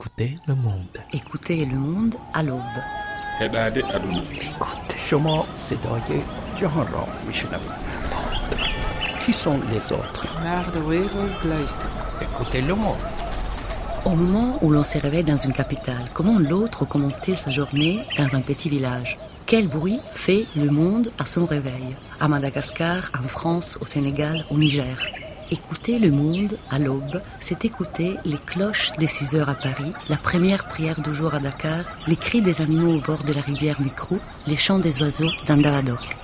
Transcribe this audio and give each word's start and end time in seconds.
Écoutez 0.00 0.38
le 0.46 0.54
monde. 0.54 0.96
Écoutez 1.12 1.66
le 1.66 1.76
monde 1.76 2.14
à 2.32 2.42
l'aube. 2.42 2.62
Eh 3.38 3.48
ben, 3.50 3.70
Qui 9.22 9.32
sont 9.34 9.60
les 9.70 9.92
autres? 9.92 10.24
Écoutez 12.22 12.62
le 12.62 12.74
monde. 12.74 12.96
Au 14.06 14.12
moment 14.16 14.58
où 14.62 14.70
l'on 14.70 14.84
se 14.84 14.96
réveille 14.96 15.22
dans 15.22 15.36
une 15.36 15.52
capitale, 15.52 16.08
comment 16.14 16.38
l'autre 16.38 16.86
commence-t-il 16.86 17.36
sa 17.36 17.50
journée 17.50 18.02
dans 18.16 18.34
un 18.34 18.40
petit 18.40 18.70
village? 18.70 19.18
Quel 19.44 19.68
bruit 19.68 20.00
fait 20.14 20.46
le 20.56 20.70
monde 20.70 21.12
à 21.18 21.26
son 21.26 21.44
réveil? 21.44 21.94
À 22.20 22.26
Madagascar, 22.26 23.10
en 23.22 23.28
France, 23.28 23.76
au 23.82 23.84
Sénégal, 23.84 24.46
au 24.50 24.56
Niger? 24.56 24.96
Écouter 25.52 25.98
le 25.98 26.12
monde 26.12 26.56
à 26.70 26.78
l'aube, 26.78 27.20
c'est 27.40 27.64
écouter 27.64 28.16
les 28.24 28.38
cloches 28.38 28.92
des 28.98 29.08
6 29.08 29.34
heures 29.34 29.48
à 29.48 29.56
Paris, 29.56 29.92
la 30.08 30.16
première 30.16 30.68
prière 30.68 31.00
du 31.00 31.12
jour 31.12 31.34
à 31.34 31.40
Dakar, 31.40 31.84
les 32.06 32.14
cris 32.14 32.40
des 32.40 32.60
animaux 32.60 32.98
au 32.98 33.00
bord 33.00 33.24
de 33.24 33.32
la 33.32 33.40
rivière 33.40 33.80
Mikrou, 33.80 34.20
les 34.46 34.56
chants 34.56 34.78
des 34.78 35.00
oiseaux 35.00 35.30
d'Andaladok. 35.48 36.19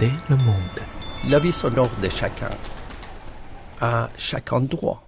Le 0.00 0.36
monde. 0.36 0.80
La 1.28 1.38
vie 1.38 1.52
sonore 1.52 1.88
de 2.02 2.08
chacun, 2.08 2.50
à 3.80 4.08
chaque 4.18 4.52
endroit. 4.52 5.02